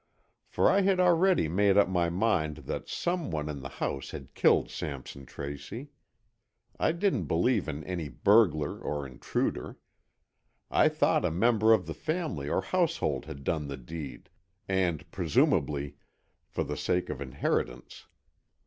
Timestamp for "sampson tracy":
4.71-5.91